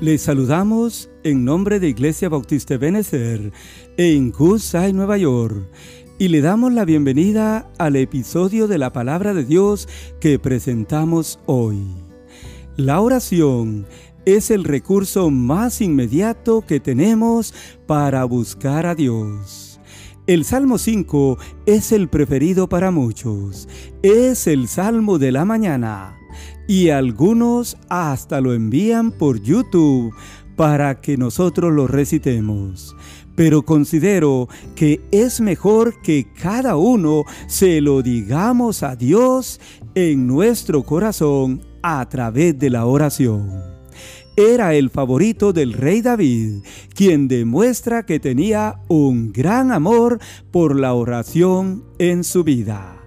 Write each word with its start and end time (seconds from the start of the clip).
Les 0.00 0.22
saludamos 0.22 1.10
en 1.24 1.44
nombre 1.44 1.80
de 1.80 1.88
Iglesia 1.88 2.28
Bautista 2.28 2.76
Benecer 2.76 3.52
en 3.96 4.30
Kusai, 4.30 4.92
Nueva 4.92 5.18
York, 5.18 5.68
y 6.20 6.28
le 6.28 6.40
damos 6.40 6.72
la 6.72 6.84
bienvenida 6.84 7.68
al 7.78 7.96
episodio 7.96 8.68
de 8.68 8.78
la 8.78 8.92
Palabra 8.92 9.34
de 9.34 9.44
Dios 9.44 9.88
que 10.20 10.38
presentamos 10.38 11.40
hoy. 11.46 11.82
La 12.76 13.00
oración 13.00 13.86
es 14.24 14.52
el 14.52 14.62
recurso 14.62 15.30
más 15.30 15.80
inmediato 15.80 16.60
que 16.64 16.78
tenemos 16.78 17.52
para 17.88 18.22
buscar 18.24 18.86
a 18.86 18.94
Dios. 18.94 19.80
El 20.28 20.44
Salmo 20.44 20.78
5 20.78 21.38
es 21.66 21.90
el 21.90 22.08
preferido 22.08 22.68
para 22.68 22.92
muchos. 22.92 23.68
Es 24.02 24.46
el 24.46 24.68
Salmo 24.68 25.18
de 25.18 25.32
la 25.32 25.44
mañana 25.44 26.18
y 26.68 26.90
algunos 26.90 27.78
hasta 27.88 28.40
lo 28.40 28.52
envían 28.52 29.10
por 29.10 29.40
YouTube 29.40 30.14
para 30.54 31.00
que 31.00 31.16
nosotros 31.16 31.72
lo 31.72 31.88
recitemos. 31.88 32.94
Pero 33.34 33.62
considero 33.62 34.48
que 34.76 35.00
es 35.10 35.40
mejor 35.40 36.02
que 36.02 36.26
cada 36.40 36.76
uno 36.76 37.24
se 37.46 37.80
lo 37.80 38.02
digamos 38.02 38.82
a 38.82 38.96
Dios 38.96 39.60
en 39.94 40.26
nuestro 40.26 40.82
corazón 40.82 41.62
a 41.82 42.06
través 42.08 42.58
de 42.58 42.70
la 42.70 42.84
oración. 42.84 43.78
Era 44.36 44.74
el 44.74 44.90
favorito 44.90 45.52
del 45.52 45.72
rey 45.72 46.02
David, 46.02 46.62
quien 46.94 47.28
demuestra 47.28 48.04
que 48.04 48.20
tenía 48.20 48.80
un 48.88 49.32
gran 49.32 49.72
amor 49.72 50.18
por 50.50 50.76
la 50.76 50.94
oración 50.94 51.84
en 51.98 52.24
su 52.24 52.44
vida. 52.44 52.97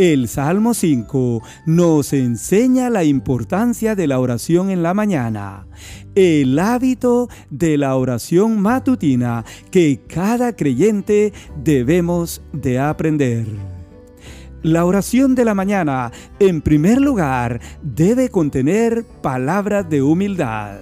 El 0.00 0.28
Salmo 0.28 0.72
5 0.72 1.42
nos 1.66 2.14
enseña 2.14 2.88
la 2.88 3.04
importancia 3.04 3.94
de 3.94 4.06
la 4.06 4.18
oración 4.18 4.70
en 4.70 4.82
la 4.82 4.94
mañana, 4.94 5.66
el 6.14 6.58
hábito 6.58 7.28
de 7.50 7.76
la 7.76 7.94
oración 7.96 8.62
matutina 8.62 9.44
que 9.70 10.00
cada 10.08 10.56
creyente 10.56 11.34
debemos 11.62 12.40
de 12.54 12.78
aprender. 12.78 13.44
La 14.62 14.86
oración 14.86 15.34
de 15.34 15.44
la 15.44 15.52
mañana, 15.52 16.12
en 16.38 16.62
primer 16.62 16.98
lugar, 16.98 17.60
debe 17.82 18.30
contener 18.30 19.04
palabras 19.20 19.90
de 19.90 20.00
humildad. 20.00 20.78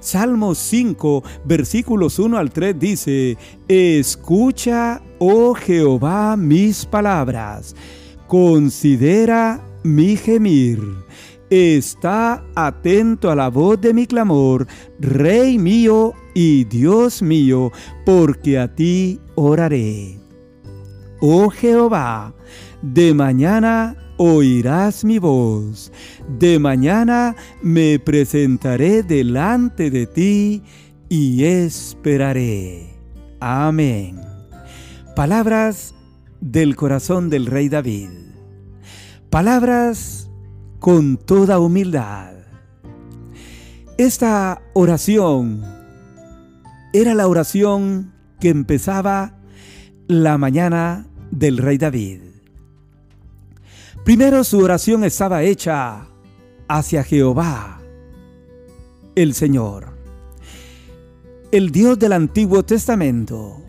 Salmo 0.00 0.56
5, 0.56 1.22
versículos 1.44 2.18
1 2.18 2.36
al 2.36 2.50
3 2.50 2.76
dice, 2.76 3.38
Escucha, 3.68 5.02
oh 5.20 5.54
Jehová, 5.54 6.36
mis 6.36 6.84
palabras 6.84 7.76
Considera 8.26 9.60
mi 9.84 10.16
gemir. 10.16 10.80
Está 11.48 12.44
atento 12.56 13.30
a 13.30 13.36
la 13.36 13.48
voz 13.48 13.80
de 13.80 13.94
mi 13.94 14.06
clamor, 14.06 14.66
Rey 14.98 15.58
mío 15.58 16.12
y 16.34 16.64
Dios 16.64 17.22
mío, 17.22 17.70
porque 18.04 18.58
a 18.58 18.74
ti 18.74 19.20
oraré. 19.36 20.18
Oh 21.20 21.48
Jehová, 21.48 22.34
de 22.82 23.14
mañana 23.14 23.96
oirás 24.16 25.04
mi 25.04 25.18
voz, 25.18 25.92
de 26.38 26.58
mañana 26.58 27.36
me 27.62 27.98
presentaré 27.98 29.02
delante 29.02 29.90
de 29.90 30.06
ti 30.06 30.62
y 31.08 31.44
esperaré. 31.44 32.96
Amén. 33.40 34.20
Palabras 35.14 35.94
del 36.52 36.76
corazón 36.76 37.28
del 37.28 37.46
rey 37.46 37.68
David. 37.68 38.08
Palabras 39.30 40.30
con 40.78 41.16
toda 41.16 41.58
humildad. 41.58 42.34
Esta 43.98 44.62
oración 44.72 45.64
era 46.92 47.14
la 47.14 47.26
oración 47.26 48.12
que 48.38 48.50
empezaba 48.50 49.34
la 50.06 50.38
mañana 50.38 51.08
del 51.32 51.58
rey 51.58 51.78
David. 51.78 52.20
Primero 54.04 54.44
su 54.44 54.60
oración 54.60 55.02
estaba 55.02 55.42
hecha 55.42 56.06
hacia 56.68 57.02
Jehová, 57.02 57.80
el 59.16 59.34
Señor, 59.34 59.88
el 61.50 61.72
Dios 61.72 61.98
del 61.98 62.12
Antiguo 62.12 62.64
Testamento, 62.64 63.64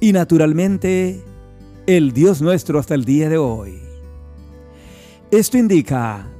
y 0.00 0.12
naturalmente 0.12 1.22
el 1.96 2.12
Dios 2.12 2.40
nuestro 2.40 2.78
hasta 2.78 2.94
el 2.94 3.04
día 3.04 3.28
de 3.28 3.36
hoy. 3.36 3.80
Esto 5.32 5.58
indica 5.58 6.30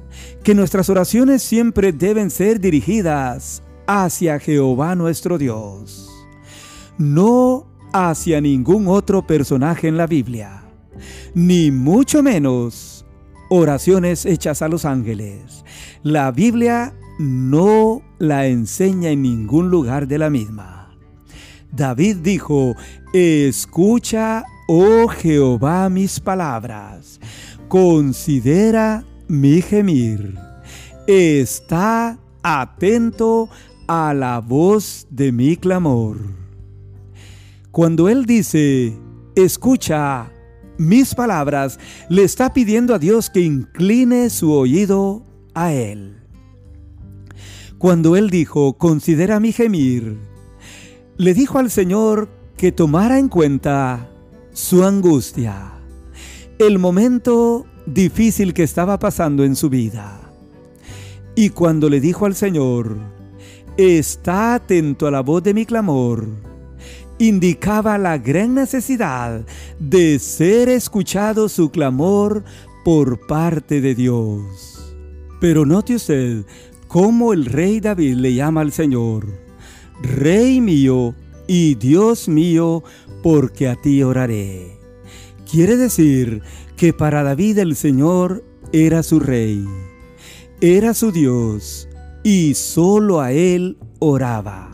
que 0.43 0.55
nuestras 0.55 0.89
oraciones 0.89 1.43
siempre 1.43 1.91
deben 1.91 2.29
ser 2.29 2.61
dirigidas 2.61 3.61
hacia 3.85 4.39
Jehová 4.39 4.95
nuestro 4.95 5.37
Dios, 5.37 6.09
no 6.97 7.67
hacia 7.91 8.39
ningún 8.39 8.87
otro 8.87 9.27
personaje 9.27 9.89
en 9.89 9.97
la 9.97 10.07
Biblia, 10.07 10.63
ni 11.33 11.69
mucho 11.69 12.23
menos 12.23 13.05
oraciones 13.49 14.25
hechas 14.25 14.61
a 14.61 14.69
los 14.69 14.85
ángeles. 14.85 15.65
La 16.01 16.31
Biblia 16.31 16.93
no 17.19 18.01
la 18.19 18.47
enseña 18.47 19.09
en 19.09 19.21
ningún 19.21 19.69
lugar 19.69 20.07
de 20.07 20.17
la 20.17 20.29
misma. 20.29 20.95
David 21.73 22.17
dijo, 22.17 22.73
escucha 23.13 24.45
Oh 24.73 25.09
Jehová, 25.09 25.89
mis 25.89 26.17
palabras, 26.17 27.19
considera 27.67 29.03
mi 29.27 29.61
gemir. 29.61 30.37
Está 31.07 32.17
atento 32.41 33.49
a 33.85 34.13
la 34.13 34.39
voz 34.39 35.07
de 35.09 35.33
mi 35.33 35.57
clamor. 35.57 36.19
Cuando 37.71 38.07
Él 38.07 38.25
dice, 38.25 38.97
escucha 39.35 40.31
mis 40.77 41.15
palabras, 41.15 41.77
le 42.07 42.23
está 42.23 42.53
pidiendo 42.53 42.95
a 42.95 42.99
Dios 42.99 43.29
que 43.29 43.41
incline 43.41 44.29
su 44.29 44.53
oído 44.53 45.25
a 45.53 45.73
Él. 45.73 46.15
Cuando 47.77 48.15
Él 48.15 48.29
dijo, 48.29 48.77
considera 48.77 49.41
mi 49.41 49.51
gemir, 49.51 50.17
le 51.17 51.33
dijo 51.33 51.59
al 51.59 51.69
Señor 51.69 52.29
que 52.55 52.71
tomara 52.71 53.19
en 53.19 53.27
cuenta 53.27 54.07
su 54.53 54.83
angustia, 54.83 55.71
el 56.59 56.77
momento 56.77 57.65
difícil 57.85 58.53
que 58.53 58.63
estaba 58.63 58.99
pasando 58.99 59.43
en 59.43 59.55
su 59.55 59.69
vida. 59.69 60.19
Y 61.35 61.49
cuando 61.49 61.89
le 61.89 62.01
dijo 62.01 62.25
al 62.25 62.35
Señor, 62.35 62.97
está 63.77 64.55
atento 64.55 65.07
a 65.07 65.11
la 65.11 65.21
voz 65.21 65.41
de 65.43 65.53
mi 65.53 65.65
clamor, 65.65 66.27
indicaba 67.17 67.97
la 67.97 68.17
gran 68.17 68.53
necesidad 68.53 69.45
de 69.79 70.19
ser 70.19 70.69
escuchado 70.69 71.47
su 71.47 71.71
clamor 71.71 72.43
por 72.83 73.25
parte 73.27 73.79
de 73.79 73.95
Dios. 73.95 74.95
Pero 75.39 75.65
note 75.65 75.95
usted 75.95 76.45
cómo 76.87 77.31
el 77.31 77.45
rey 77.45 77.79
David 77.79 78.15
le 78.15 78.33
llama 78.33 78.61
al 78.61 78.73
Señor, 78.73 79.27
Rey 80.01 80.59
mío 80.61 81.15
y 81.47 81.75
Dios 81.75 82.27
mío, 82.27 82.83
porque 83.21 83.67
a 83.67 83.75
ti 83.75 84.03
oraré. 84.03 84.77
Quiere 85.49 85.77
decir 85.77 86.41
que 86.77 86.93
para 86.93 87.23
David 87.23 87.59
el 87.59 87.75
Señor 87.75 88.43
era 88.71 89.03
su 89.03 89.19
rey, 89.19 89.65
era 90.61 90.93
su 90.93 91.11
Dios, 91.11 91.87
y 92.23 92.53
solo 92.53 93.19
a 93.19 93.31
Él 93.31 93.77
oraba. 93.99 94.71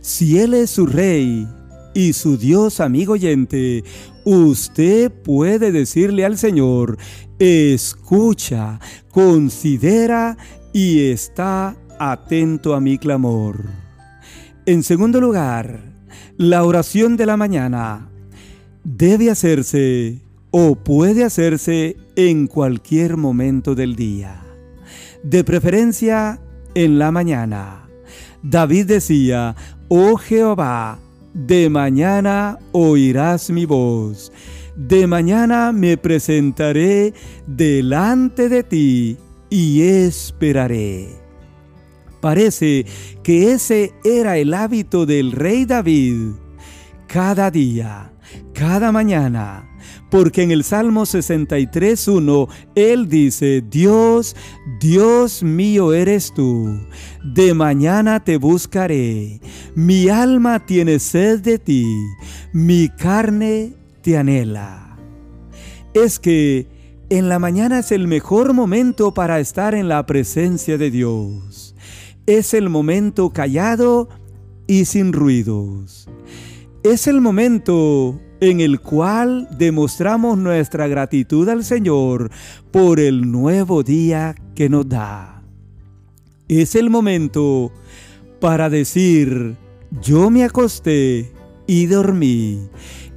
Si 0.00 0.38
Él 0.38 0.54
es 0.54 0.70
su 0.70 0.86
rey 0.86 1.46
y 1.94 2.12
su 2.12 2.36
Dios 2.36 2.80
amigo 2.80 3.14
oyente, 3.14 3.84
usted 4.24 5.10
puede 5.10 5.72
decirle 5.72 6.24
al 6.24 6.38
Señor, 6.38 6.98
escucha, 7.38 8.80
considera 9.10 10.36
y 10.72 11.10
está 11.10 11.76
atento 11.98 12.74
a 12.74 12.80
mi 12.80 12.98
clamor. 12.98 13.64
En 14.66 14.82
segundo 14.82 15.20
lugar, 15.20 15.80
la 16.36 16.64
oración 16.64 17.16
de 17.16 17.26
la 17.26 17.36
mañana 17.36 18.08
debe 18.84 19.30
hacerse 19.30 20.20
o 20.50 20.74
puede 20.74 21.24
hacerse 21.24 21.96
en 22.16 22.46
cualquier 22.46 23.16
momento 23.16 23.74
del 23.74 23.96
día, 23.96 24.42
de 25.22 25.44
preferencia 25.44 26.40
en 26.74 26.98
la 26.98 27.10
mañana. 27.10 27.88
David 28.42 28.86
decía, 28.86 29.56
oh 29.88 30.16
Jehová, 30.16 30.98
de 31.32 31.70
mañana 31.70 32.58
oirás 32.72 33.50
mi 33.50 33.64
voz, 33.64 34.32
de 34.76 35.06
mañana 35.06 35.72
me 35.72 35.96
presentaré 35.96 37.14
delante 37.46 38.48
de 38.48 38.62
ti 38.62 39.16
y 39.48 39.82
esperaré. 39.82 41.21
Parece 42.22 42.86
que 43.24 43.50
ese 43.50 43.94
era 44.04 44.38
el 44.38 44.54
hábito 44.54 45.06
del 45.06 45.32
rey 45.32 45.64
David. 45.64 46.34
Cada 47.08 47.50
día, 47.50 48.12
cada 48.54 48.92
mañana, 48.92 49.68
porque 50.08 50.44
en 50.44 50.52
el 50.52 50.62
Salmo 50.62 51.02
63.1 51.02 52.48
Él 52.76 53.08
dice, 53.08 53.60
Dios, 53.68 54.36
Dios 54.78 55.42
mío 55.42 55.92
eres 55.92 56.32
tú, 56.32 56.78
de 57.24 57.54
mañana 57.54 58.22
te 58.22 58.36
buscaré, 58.36 59.40
mi 59.74 60.08
alma 60.08 60.64
tiene 60.64 61.00
sed 61.00 61.40
de 61.40 61.58
ti, 61.58 61.86
mi 62.52 62.88
carne 62.88 63.72
te 64.00 64.16
anhela. 64.16 64.96
Es 65.92 66.20
que 66.20 66.68
en 67.10 67.28
la 67.28 67.40
mañana 67.40 67.80
es 67.80 67.90
el 67.90 68.06
mejor 68.06 68.54
momento 68.54 69.12
para 69.12 69.40
estar 69.40 69.74
en 69.74 69.88
la 69.88 70.06
presencia 70.06 70.78
de 70.78 70.92
Dios. 70.92 71.71
Es 72.34 72.54
el 72.54 72.70
momento 72.70 73.28
callado 73.28 74.08
y 74.66 74.86
sin 74.86 75.12
ruidos. 75.12 76.08
Es 76.82 77.06
el 77.06 77.20
momento 77.20 78.18
en 78.40 78.62
el 78.62 78.80
cual 78.80 79.46
demostramos 79.58 80.38
nuestra 80.38 80.86
gratitud 80.86 81.46
al 81.50 81.62
Señor 81.62 82.30
por 82.70 83.00
el 83.00 83.30
nuevo 83.30 83.82
día 83.82 84.34
que 84.54 84.70
nos 84.70 84.88
da. 84.88 85.42
Es 86.48 86.74
el 86.74 86.88
momento 86.88 87.70
para 88.40 88.70
decir, 88.70 89.58
yo 90.00 90.30
me 90.30 90.44
acosté 90.44 91.34
y 91.66 91.84
dormí 91.84 92.66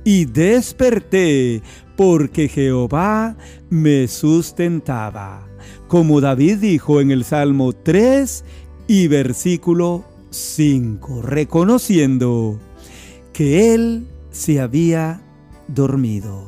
y 0.04 0.26
desperté 0.26 1.62
porque 1.96 2.50
Jehová 2.50 3.38
me 3.70 4.10
sustentaba. 4.10 5.48
Como 5.88 6.20
David 6.20 6.58
dijo 6.58 7.00
en 7.00 7.12
el 7.12 7.24
Salmo 7.24 7.72
3 7.72 8.44
y 8.88 9.08
versículo 9.08 10.06
5, 10.30 11.22
reconociendo 11.22 12.60
que 13.34 13.74
Él 13.74 14.08
se 14.32 14.60
había 14.60 15.22
dormido, 15.68 16.48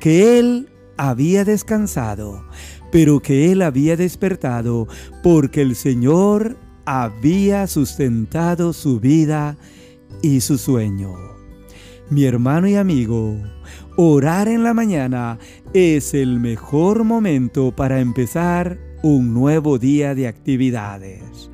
que 0.00 0.38
Él 0.38 0.68
había 0.96 1.44
descansado, 1.44 2.44
pero 2.92 3.20
que 3.20 3.50
Él 3.50 3.62
había 3.62 3.96
despertado 3.96 4.86
porque 5.22 5.62
el 5.62 5.74
Señor 5.74 6.56
había 6.84 7.66
sustentado 7.66 8.72
su 8.72 9.00
vida 9.00 9.56
y 10.22 10.40
su 10.40 10.58
sueño. 10.58 11.14
Mi 12.08 12.24
hermano 12.24 12.68
y 12.68 12.76
amigo, 12.76 13.36
orar 13.96 14.46
en 14.46 14.62
la 14.62 14.72
mañana 14.72 15.38
es 15.74 16.14
el 16.14 16.38
mejor 16.38 17.02
momento 17.02 17.74
para 17.74 18.00
empezar 18.00 18.85
un 19.02 19.34
nuevo 19.34 19.78
día 19.78 20.14
de 20.14 20.28
actividades 20.28 21.50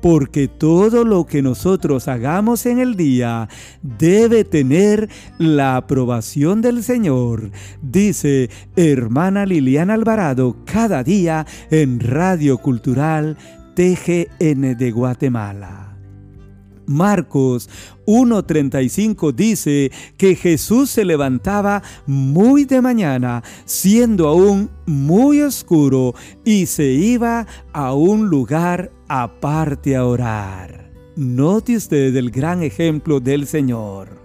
porque 0.00 0.48
todo 0.48 1.04
lo 1.04 1.26
que 1.26 1.42
nosotros 1.42 2.08
hagamos 2.08 2.66
en 2.66 2.78
el 2.78 2.96
día 2.96 3.48
debe 3.82 4.44
tener 4.44 5.08
la 5.38 5.76
aprobación 5.76 6.62
del 6.62 6.82
Señor, 6.82 7.50
dice 7.82 8.50
hermana 8.76 9.46
Liliana 9.46 9.94
Alvarado 9.94 10.56
cada 10.64 11.02
día 11.02 11.46
en 11.70 12.00
Radio 12.00 12.58
Cultural 12.58 13.36
TGN 13.74 14.76
de 14.76 14.90
Guatemala. 14.92 15.96
Marcos 16.86 17.68
1.35 18.08 19.34
dice 19.34 19.92
que 20.16 20.34
Jesús 20.34 20.88
se 20.88 21.04
levantaba 21.04 21.82
muy 22.06 22.64
de 22.64 22.80
mañana, 22.80 23.42
siendo 23.66 24.28
aún 24.28 24.70
muy 24.86 25.42
oscuro, 25.42 26.14
y 26.42 26.64
se 26.64 26.86
iba 26.86 27.46
a 27.74 27.92
un 27.92 28.30
lugar 28.30 28.90
aparte 29.08 29.94
a 29.94 30.06
orar. 30.06 30.90
Note 31.16 31.76
usted 31.76 32.16
el 32.16 32.30
gran 32.30 32.62
ejemplo 32.62 33.20
del 33.20 33.46
Señor. 33.46 34.16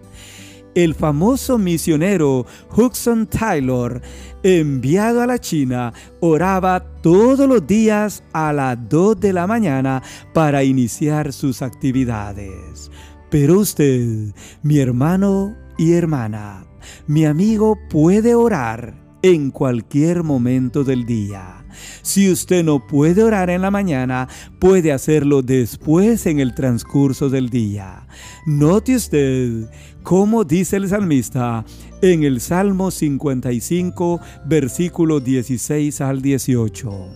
El 0.75 0.95
famoso 0.95 1.57
misionero 1.57 2.45
Hudson 2.75 3.27
Taylor, 3.27 4.01
enviado 4.43 5.21
a 5.21 5.27
la 5.27 5.39
China, 5.39 5.93
oraba 6.21 6.79
todos 7.01 7.47
los 7.49 7.67
días 7.67 8.23
a 8.31 8.53
las 8.53 8.77
2 8.89 9.19
de 9.19 9.33
la 9.33 9.45
mañana 9.45 10.01
para 10.33 10.63
iniciar 10.63 11.33
sus 11.33 11.61
actividades. 11.61 12.89
Pero 13.33 13.61
usted, 13.61 14.31
mi 14.61 14.77
hermano 14.77 15.55
y 15.75 15.93
hermana, 15.93 16.67
mi 17.07 17.25
amigo 17.25 17.79
puede 17.89 18.35
orar 18.35 18.93
en 19.23 19.49
cualquier 19.49 20.21
momento 20.21 20.83
del 20.83 21.07
día. 21.07 21.65
Si 22.03 22.29
usted 22.29 22.63
no 22.63 22.85
puede 22.85 23.23
orar 23.23 23.49
en 23.49 23.63
la 23.63 23.71
mañana, 23.71 24.27
puede 24.59 24.91
hacerlo 24.91 25.41
después 25.41 26.27
en 26.27 26.39
el 26.39 26.53
transcurso 26.53 27.27
del 27.31 27.49
día. 27.49 28.05
Note 28.45 28.97
usted 28.97 29.67
cómo 30.03 30.43
dice 30.43 30.75
el 30.75 30.87
salmista 30.87 31.65
en 32.03 32.21
el 32.21 32.39
Salmo 32.39 32.91
55, 32.91 34.19
versículo 34.45 35.19
16 35.19 36.01
al 36.01 36.21
18. 36.21 37.07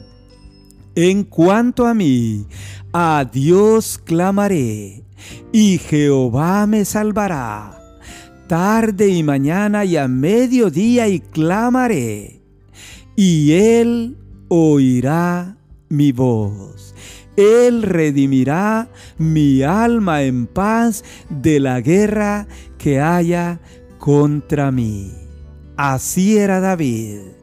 En 0.96 1.26
cuanto 1.26 1.86
a 1.86 1.94
mí, 1.94 2.48
a 2.92 3.24
Dios 3.32 4.00
clamaré, 4.04 5.04
y 5.52 5.78
Jehová 5.78 6.66
me 6.68 6.86
salvará. 6.86 7.74
Tarde 8.48 9.10
y 9.10 9.24
mañana 9.24 9.84
y 9.84 9.98
a 9.98 10.08
mediodía 10.08 11.08
y 11.10 11.20
clamaré, 11.20 12.42
y 13.16 13.52
Él 13.52 14.18
oirá 14.48 15.58
mi 15.90 16.12
voz. 16.12 16.96
Él 17.36 17.84
redimirá 17.84 18.90
mi 19.18 19.62
alma 19.62 20.24
en 20.24 20.48
paz 20.48 21.04
de 21.30 21.60
la 21.60 21.82
guerra 21.82 22.48
que 22.78 23.00
haya 23.00 23.60
contra 24.00 24.72
mí. 24.72 25.12
Así 25.76 26.38
era 26.38 26.60
David. 26.60 27.37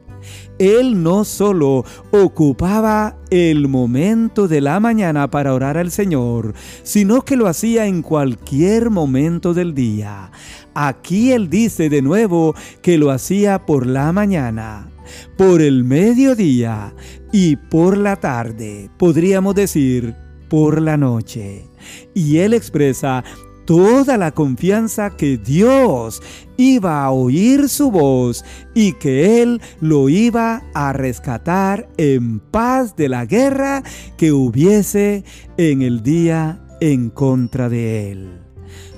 Él 0.59 1.03
no 1.03 1.23
solo 1.25 1.83
ocupaba 2.11 3.17
el 3.29 3.67
momento 3.67 4.47
de 4.47 4.61
la 4.61 4.79
mañana 4.79 5.29
para 5.29 5.53
orar 5.53 5.77
al 5.77 5.91
Señor, 5.91 6.53
sino 6.83 7.23
que 7.23 7.35
lo 7.35 7.47
hacía 7.47 7.87
en 7.87 8.01
cualquier 8.01 8.89
momento 8.89 9.53
del 9.53 9.73
día. 9.73 10.31
Aquí 10.73 11.31
él 11.31 11.49
dice 11.49 11.89
de 11.89 12.01
nuevo 12.01 12.55
que 12.81 12.97
lo 12.97 13.11
hacía 13.11 13.65
por 13.65 13.85
la 13.85 14.11
mañana 14.11 14.89
por 15.37 15.61
el 15.61 15.83
mediodía 15.83 16.93
y 17.31 17.55
por 17.55 17.97
la 17.97 18.15
tarde, 18.15 18.89
podríamos 18.97 19.55
decir 19.55 20.15
por 20.49 20.81
la 20.81 20.97
noche. 20.97 21.65
Y 22.13 22.37
él 22.37 22.53
expresa 22.53 23.23
toda 23.65 24.17
la 24.17 24.31
confianza 24.31 25.15
que 25.17 25.37
Dios 25.37 26.21
iba 26.57 27.03
a 27.03 27.11
oír 27.11 27.67
su 27.69 27.91
voz 27.91 28.45
y 28.73 28.93
que 28.93 29.41
Él 29.41 29.61
lo 29.81 30.09
iba 30.09 30.63
a 30.73 30.93
rescatar 30.93 31.89
en 31.97 32.39
paz 32.39 32.95
de 32.95 33.09
la 33.09 33.25
guerra 33.25 33.83
que 34.17 34.31
hubiese 34.31 35.23
en 35.57 35.81
el 35.81 36.03
día 36.03 36.61
en 36.79 37.09
contra 37.09 37.69
de 37.69 38.11
Él. 38.11 38.41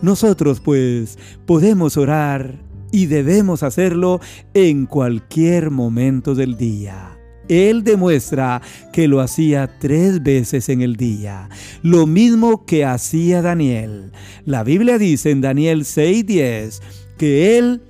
Nosotros 0.01 0.60
pues 0.60 1.18
podemos 1.46 1.98
orar 1.98 2.60
y 2.91 3.08
debemos 3.08 3.63
hacerlo 3.63 4.20
en 4.53 4.86
cualquier 4.86 5.72
momento 5.72 6.36
del 6.36 6.58
día. 6.58 7.16
Él 7.50 7.84
demuestra 7.84 8.62
que 8.92 9.08
lo 9.08 9.22
hacía 9.22 9.80
tres 9.80 10.22
veces 10.22 10.70
en 10.70 10.82
el 10.82 10.96
día, 10.96 11.50
lo 11.82 12.06
mismo 12.08 12.66
que 12.66 12.86
hacía 12.86 13.42
Daniel. 13.42 14.12
La 14.46 14.63
Biblia 14.63 14.98
dice 14.98 15.32
en 15.32 15.42
Daniel 15.42 15.86
6:10 15.86 16.82
que 17.18 17.58
él 17.58 17.82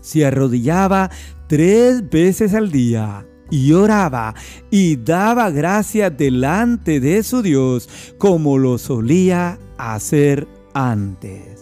se 0.00 0.24
arrodillaba 0.24 1.10
tres 1.48 2.08
veces 2.08 2.54
al 2.54 2.70
día 2.70 3.26
y 3.50 3.72
oraba 3.72 4.34
y 4.70 4.96
daba 4.96 5.50
gracia 5.50 6.08
delante 6.10 7.00
de 7.00 7.22
su 7.22 7.42
Dios 7.42 7.88
como 8.18 8.58
lo 8.58 8.78
solía 8.78 9.58
hacer 9.76 10.46
antes 10.72 11.59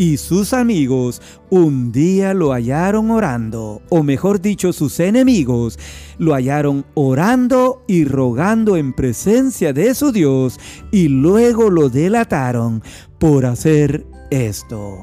y 0.00 0.16
sus 0.16 0.54
amigos 0.54 1.20
un 1.50 1.92
día 1.92 2.32
lo 2.32 2.54
hallaron 2.54 3.10
orando, 3.10 3.82
o 3.90 4.02
mejor 4.02 4.40
dicho, 4.40 4.72
sus 4.72 4.98
enemigos 4.98 5.78
lo 6.16 6.32
hallaron 6.32 6.86
orando 6.94 7.84
y 7.86 8.06
rogando 8.06 8.78
en 8.78 8.94
presencia 8.94 9.74
de 9.74 9.94
su 9.94 10.10
Dios, 10.10 10.58
y 10.90 11.08
luego 11.08 11.68
lo 11.68 11.90
delataron 11.90 12.82
por 13.18 13.44
hacer 13.44 14.06
esto. 14.30 14.96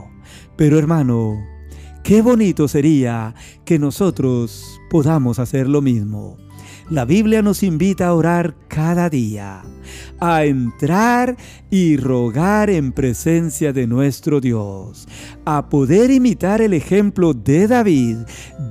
Pero 0.55 0.79
hermano, 0.79 1.45
qué 2.03 2.23
bonito 2.23 2.67
sería 2.67 3.35
que 3.65 3.77
nosotros 3.77 4.81
podamos 4.89 5.37
hacer 5.37 5.69
lo 5.69 5.83
mismo. 5.83 6.37
La 6.89 7.03
Biblia 7.03 7.41
nos 7.41 7.63
invita 7.63 8.07
a 8.07 8.13
orar 8.13 8.55
cada 8.69 9.09
día, 9.09 9.61
a 10.21 10.45
entrar 10.45 11.35
y 11.69 11.97
rogar 11.97 12.69
en 12.69 12.93
presencia 12.93 13.73
de 13.73 13.87
nuestro 13.87 14.39
Dios, 14.39 15.05
a 15.43 15.67
poder 15.67 16.11
imitar 16.11 16.61
el 16.61 16.73
ejemplo 16.73 17.33
de 17.33 17.67
David, 17.67 18.19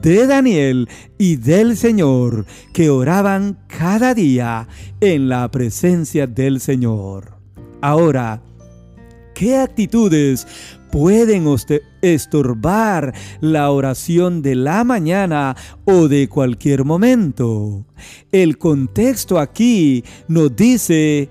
de 0.00 0.26
Daniel 0.26 0.88
y 1.18 1.36
del 1.36 1.76
Señor, 1.76 2.46
que 2.72 2.88
oraban 2.88 3.58
cada 3.66 4.14
día 4.14 4.66
en 5.02 5.28
la 5.28 5.50
presencia 5.50 6.26
del 6.26 6.60
Señor. 6.60 7.36
Ahora, 7.82 8.40
¿qué 9.34 9.58
actitudes 9.58 10.46
pueden 10.96 11.44
estorbar 12.00 13.12
la 13.42 13.70
oración 13.70 14.40
de 14.40 14.54
la 14.54 14.82
mañana 14.82 15.54
o 15.84 16.08
de 16.08 16.26
cualquier 16.26 16.86
momento. 16.86 17.84
El 18.32 18.56
contexto 18.56 19.38
aquí 19.38 20.02
nos 20.26 20.56
dice 20.56 21.28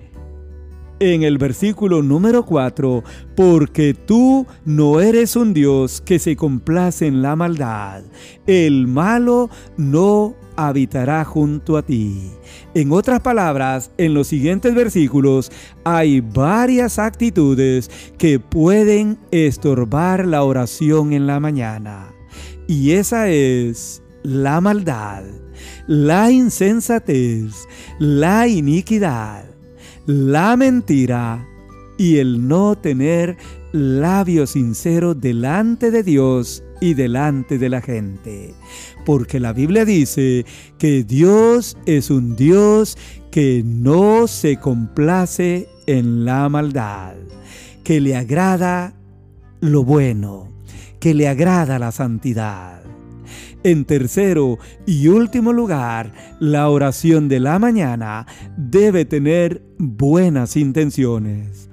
en 1.00 1.24
el 1.24 1.39
versículo 1.39 2.03
número 2.03 2.45
4, 2.45 3.03
porque 3.36 3.95
tú 3.95 4.45
no 4.65 5.01
eres 5.01 5.36
un 5.36 5.51
Dios 5.51 6.00
que 6.00 6.19
se 6.19 6.36
complace 6.36 7.07
en 7.07 7.24
la 7.24 7.36
maldad. 7.36 8.03
El 8.45 8.86
malo 8.86 9.50
no 9.77 10.36
habitará 10.55 11.24
junto 11.24 11.77
a 11.77 11.83
ti. 11.83 12.31
En 12.74 12.91
otras 12.91 13.21
palabras, 13.21 13.91
en 13.97 14.13
los 14.13 14.27
siguientes 14.27 14.74
versículos 14.74 15.51
hay 15.83 16.21
varias 16.21 17.00
actitudes 17.00 17.89
que 18.17 18.39
pueden 18.39 19.17
estorbar 19.31 20.25
la 20.25 20.43
oración 20.43 21.13
en 21.13 21.27
la 21.27 21.39
mañana. 21.39 22.13
Y 22.67 22.91
esa 22.91 23.29
es 23.29 24.01
la 24.24 24.59
maldad, 24.59 25.24
la 25.88 26.31
insensatez, 26.31 27.53
la 28.00 28.47
iniquidad, 28.47 29.45
la 30.05 30.57
mentira 30.57 31.47
y 31.97 32.17
el 32.17 32.47
no 32.47 32.75
tener 32.75 33.38
labio 33.71 34.47
sincero 34.47 35.13
delante 35.13 35.91
de 35.91 36.01
Dios 36.03 36.63
y 36.85 36.93
delante 36.93 37.57
de 37.57 37.69
la 37.69 37.81
gente. 37.81 38.53
Porque 39.05 39.39
la 39.39 39.53
Biblia 39.53 39.85
dice 39.85 40.45
que 40.77 41.03
Dios 41.03 41.77
es 41.87 42.11
un 42.11 42.35
Dios 42.35 42.97
que 43.31 43.63
no 43.65 44.27
se 44.27 44.57
complace 44.57 45.67
en 45.87 46.25
la 46.25 46.47
maldad, 46.47 47.15
que 47.83 47.99
le 47.99 48.15
agrada 48.15 48.93
lo 49.61 49.83
bueno, 49.83 50.51
que 50.99 51.15
le 51.15 51.27
agrada 51.27 51.79
la 51.79 51.91
santidad. 51.91 52.83
En 53.63 53.85
tercero 53.85 54.59
y 54.85 55.07
último 55.07 55.53
lugar, 55.53 56.13
la 56.39 56.69
oración 56.69 57.27
de 57.29 57.39
la 57.39 57.57
mañana 57.57 58.27
debe 58.57 59.05
tener 59.05 59.63
buenas 59.79 60.55
intenciones. 60.55 61.67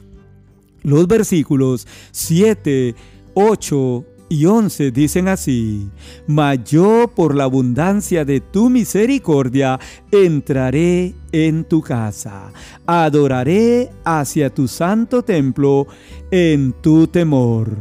Los 0.83 1.07
versículos 1.07 1.87
7, 2.13 2.95
8 3.35 4.05
y 4.33 4.47
11 4.47 4.93
dicen 4.93 5.29
así, 5.29 5.91
Mas 6.27 6.65
yo 6.65 7.13
por 7.15 7.35
la 7.35 7.45
abundancia 7.45 8.25
de 8.25 8.41
tu 8.41 8.71
misericordia 8.71 9.79
entraré 10.11 11.15
en 11.33 11.65
tu 11.65 11.83
casa, 11.83 12.51
adoraré 12.87 13.91
hacia 14.07 14.49
tu 14.49 14.69
santo 14.69 15.23
templo 15.23 15.87
en 16.31 16.73
tu 16.81 17.07
temor. 17.07 17.77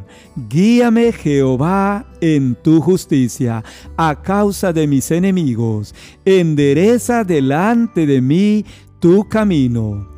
Guíame 0.50 1.14
Jehová 1.14 2.06
en 2.20 2.56
tu 2.56 2.82
justicia. 2.82 3.64
A 3.96 4.22
causa 4.22 4.74
de 4.74 4.88
mis 4.88 5.10
enemigos, 5.10 5.96
endereza 6.26 7.24
delante 7.24 8.06
de 8.06 8.20
mí 8.20 8.66
tu 9.00 9.24
camino 9.30 10.11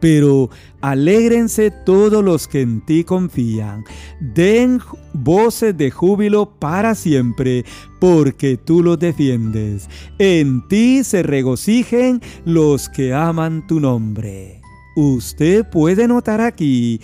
pero 0.00 0.50
alégrense 0.80 1.70
todos 1.70 2.24
los 2.24 2.48
que 2.48 2.60
en 2.60 2.80
ti 2.80 3.04
confían. 3.04 3.84
Den 4.20 4.80
voces 5.12 5.76
de 5.76 5.90
júbilo 5.90 6.46
para 6.58 6.94
siempre, 6.94 7.64
porque 8.00 8.56
tú 8.56 8.82
los 8.82 8.98
defiendes. 8.98 9.88
En 10.18 10.66
ti 10.68 11.04
se 11.04 11.22
regocijen 11.22 12.20
los 12.44 12.88
que 12.88 13.12
aman 13.14 13.66
tu 13.66 13.80
nombre. 13.80 14.60
Usted 14.96 15.64
puede 15.68 16.08
notar 16.08 16.40
aquí 16.40 17.00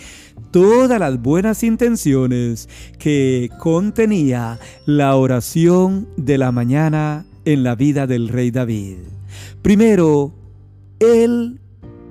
todas 0.51 1.01
las 1.01 1.21
buenas 1.21 1.63
intenciones 1.63 2.69
que 2.99 3.51
contenía 3.59 4.59
la 4.87 5.17
oración 5.17 6.09
de 6.17 6.39
la 6.39 6.53
mañana 6.53 7.27
en 7.45 7.63
la 7.63 7.75
vida 7.75 8.07
del 8.07 8.29
rey 8.29 8.51
David. 8.51 8.99
Primero, 9.63 10.33
él 11.01 11.61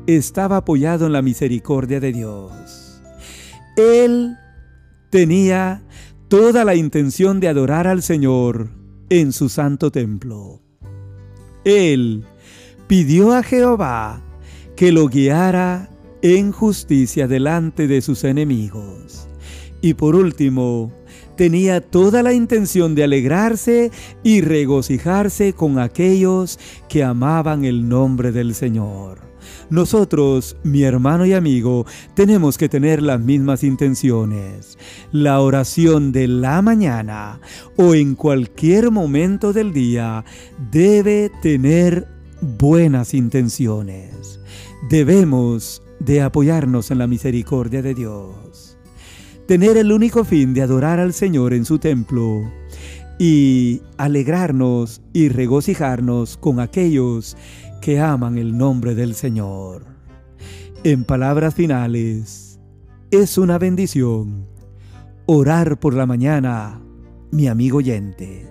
estaba 0.08 0.58
apoyado 0.58 1.06
en 1.06 1.14
la 1.14 1.22
misericordia 1.22 2.00
de 2.00 2.12
Dios. 2.12 3.02
Él 3.76 4.38
tenía 5.10 5.84
toda 6.28 6.66
la 6.66 6.76
intención 6.76 7.40
de 7.40 7.48
adorar 7.48 7.88
al 7.88 8.02
Señor 8.02 8.70
en 9.10 9.32
su 9.32 9.50
santo 9.50 9.92
templo. 9.92 10.62
Él 11.64 12.24
pidió 12.88 13.34
a 13.34 13.44
Jehová 13.44 14.22
que 14.76 14.92
lo 14.92 15.08
guiara 15.08 15.90
en 16.22 16.52
justicia 16.52 17.28
delante 17.28 17.88
de 17.88 18.02
sus 18.02 18.24
enemigos. 18.24 19.28
Y 19.82 19.96
por 19.96 20.16
último, 20.16 20.92
tenía 21.36 21.82
toda 21.82 22.24
la 22.24 22.34
intención 22.34 22.96
de 22.96 23.04
alegrarse 23.04 23.92
y 24.24 24.42
regocijarse 24.42 25.54
con 25.54 25.80
aquellos 25.80 26.60
que 26.88 27.04
amaban 27.04 27.66
el 27.66 27.90
nombre 27.90 28.32
del 28.32 28.56
Señor. 28.56 29.33
Nosotros, 29.74 30.56
mi 30.62 30.84
hermano 30.84 31.26
y 31.26 31.34
amigo, 31.34 31.88
tenemos 32.14 32.60
que 32.60 32.70
tener 32.70 33.02
las 33.02 33.20
mismas 33.20 33.64
intenciones. 33.64 34.78
La 35.12 35.42
oración 35.42 36.12
de 36.12 36.28
la 36.28 36.62
mañana 36.62 37.40
o 37.76 37.96
en 37.96 38.14
cualquier 38.14 38.92
momento 38.92 39.52
del 39.52 39.74
día 39.74 40.26
debe 40.72 41.32
tener 41.42 42.08
buenas 42.40 43.16
intenciones. 43.16 44.40
Debemos 44.92 45.82
de 46.00 46.22
apoyarnos 46.22 46.92
en 46.92 47.00
la 47.00 47.08
misericordia 47.08 47.82
de 47.82 47.96
Dios. 47.96 48.78
Tener 49.48 49.78
el 49.78 49.92
único 49.92 50.24
fin 50.24 50.54
de 50.54 50.62
adorar 50.62 51.00
al 51.00 51.14
Señor 51.14 51.52
en 51.52 51.66
su 51.66 51.80
templo 51.80 52.44
y 53.18 53.82
alegrarnos 53.98 55.02
y 55.14 55.30
regocijarnos 55.30 56.38
con 56.38 56.60
aquellos 56.60 57.38
que 57.84 58.00
aman 58.00 58.38
el 58.38 58.58
nombre 58.58 58.96
del 58.96 59.14
Señor. 59.14 59.84
En 60.86 61.04
palabras 61.04 61.54
finales, 61.54 62.58
es 63.12 63.38
una 63.38 63.58
bendición 63.58 64.48
orar 65.26 65.78
por 65.82 65.94
la 65.94 66.06
mañana, 66.06 66.80
mi 67.32 67.48
amigo 67.48 67.80
oyente, 67.80 68.48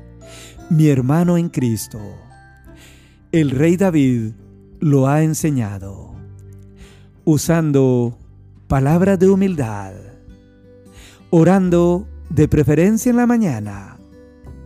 mi 0.69 0.89
hermano 0.89 1.39
en 1.39 1.49
Cristo. 1.49 1.99
El 3.33 3.53
rey 3.53 3.79
David 3.79 4.33
lo 4.81 5.09
ha 5.09 5.23
enseñado, 5.23 6.12
usando 7.25 8.19
palabras 8.69 9.19
de 9.19 9.31
humildad, 9.31 9.95
orando 11.31 12.07
de 12.29 12.49
preferencia 12.49 13.09
en 13.09 13.17
la 13.17 13.27
mañana 13.27 13.97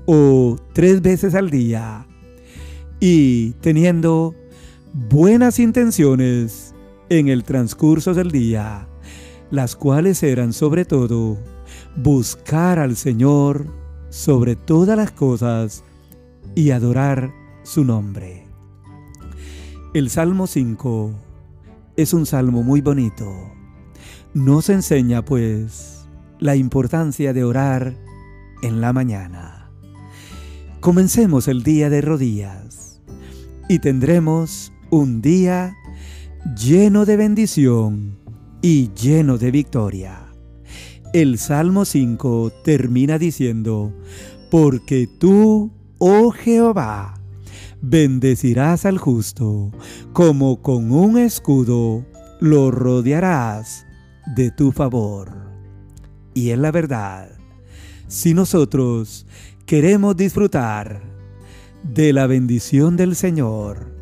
o 0.07 0.57
tres 0.73 1.03
veces 1.03 1.37
al 1.37 1.51
día 1.51 2.05
y 2.99 3.53
teniendo 3.61 4.35
buenas 4.97 5.59
intenciones 5.59 6.75
en 7.11 7.29
el 7.29 7.45
transcurso 7.45 8.15
del 8.15 8.31
día, 8.31 8.89
las 9.51 9.77
cuales 9.77 10.23
eran 10.23 10.55
sobre 10.55 10.87
todo 10.87 11.37
buscar 11.97 12.79
al 12.79 12.97
Señor 12.97 13.67
sobre 14.09 14.57
todas 14.57 14.97
las 14.97 15.11
cosas 15.11 15.85
y 16.55 16.71
adorar 16.71 17.31
su 17.63 17.85
nombre. 17.85 18.47
El 19.93 20.09
Salmo 20.09 20.47
5 20.47 21.11
es 21.99 22.15
un 22.15 22.25
salmo 22.25 22.63
muy 22.63 22.81
bonito. 22.81 23.31
Nos 24.33 24.71
enseña 24.71 25.23
pues 25.23 26.09
la 26.39 26.57
importancia 26.57 27.35
de 27.35 27.45
orar 27.45 27.95
en 28.63 28.81
la 28.81 28.95
mañana. 28.95 29.71
Comencemos 30.81 31.49
el 31.49 31.63
día 31.63 31.91
de 31.91 32.01
rodillas 32.01 33.03
y 33.69 33.79
tendremos 33.81 34.73
un 34.91 35.21
día 35.21 35.77
lleno 36.57 37.05
de 37.05 37.17
bendición 37.17 38.19
y 38.63 38.91
lleno 38.95 39.39
de 39.39 39.51
victoria. 39.51 40.27
El 41.13 41.39
Salmo 41.39 41.85
5 41.85 42.53
termina 42.65 43.19
diciendo, 43.19 43.93
porque 44.51 45.09
tú, 45.19 45.73
oh 45.99 46.31
Jehová, 46.31 47.15
bendecirás 47.81 48.85
al 48.87 48.99
justo, 48.99 49.73
como 50.13 50.63
con 50.63 50.93
un 50.93 51.19
escudo 51.19 52.05
lo 52.41 52.71
rodearás 52.71 53.87
de 54.37 54.51
tu 54.51 54.73
favor. 54.73 55.33
Y 56.35 56.51
es 56.51 56.59
la 56.59 56.71
verdad, 56.71 57.31
si 58.09 58.35
nosotros 58.35 59.27
queremos 59.65 60.17
disfrutar 60.17 61.03
de 61.83 62.13
la 62.13 62.27
bendición 62.27 62.97
del 62.97 63.17
Señor, 63.17 63.96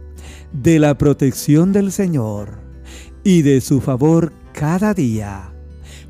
de 0.54 0.78
la 0.78 0.96
protección 0.96 1.72
del 1.72 1.90
Señor 1.90 2.60
y 3.24 3.42
de 3.42 3.60
su 3.60 3.80
favor 3.80 4.32
cada 4.52 4.94
día, 4.94 5.52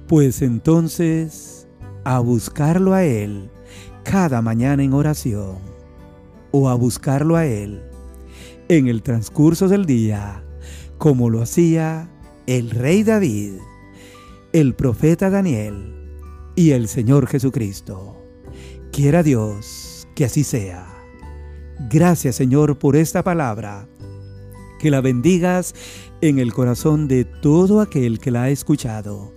pues 0.07 0.43
entonces 0.43 1.67
a 2.05 2.19
buscarlo 2.19 2.93
a 2.93 3.05
Él 3.05 3.51
cada 4.05 4.43
mañana 4.43 4.85
en 4.85 4.93
oración 4.93 5.57
o 6.51 6.69
a 6.69 6.75
buscarlo 6.75 7.37
a 7.37 7.47
Él 7.47 7.83
en 8.69 8.87
el 8.87 9.03
transcurso 9.03 9.67
del 9.67 9.87
día, 9.87 10.45
como 10.99 11.31
lo 11.31 11.41
hacía 11.41 12.11
el 12.47 12.71
rey 12.71 13.03
David, 13.03 13.55
el 14.53 14.75
profeta 14.75 15.31
Daniel 15.31 15.95
y 16.55 16.73
el 16.73 16.89
Señor 16.89 17.29
Jesucristo. 17.29 18.23
Quiera 18.93 19.23
Dios 19.23 20.07
que 20.15 20.27
así 20.27 20.45
sea. 20.45 20.87
Gracias 21.91 22.37
Señor 22.37 22.79
por 22.79 22.95
esta 22.95 23.23
palabra. 23.23 23.89
Que 24.85 24.91
la 24.91 25.01
bendigas 25.01 25.75
en 26.21 26.39
el 26.39 26.53
corazón 26.53 27.09
de 27.09 27.25
todo 27.25 27.81
aquel 27.81 28.19
que 28.19 28.31
la 28.31 28.43
ha 28.43 28.51
escuchado 28.51 29.33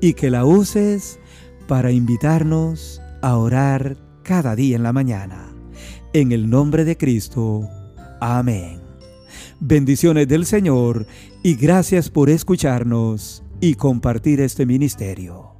y 0.00 0.14
que 0.14 0.30
la 0.30 0.44
uses 0.44 1.18
para 1.66 1.90
invitarnos 1.90 3.02
a 3.20 3.36
orar 3.36 3.96
cada 4.22 4.54
día 4.54 4.76
en 4.76 4.84
la 4.84 4.92
mañana. 4.92 5.52
En 6.12 6.30
el 6.30 6.48
nombre 6.48 6.84
de 6.84 6.96
Cristo. 6.96 7.68
Amén. 8.20 8.78
Bendiciones 9.58 10.28
del 10.28 10.46
Señor 10.46 11.08
y 11.42 11.56
gracias 11.56 12.08
por 12.08 12.30
escucharnos 12.30 13.42
y 13.60 13.74
compartir 13.74 14.40
este 14.40 14.64
ministerio. 14.64 15.53